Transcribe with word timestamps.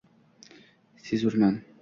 Sezurman 1.03 1.61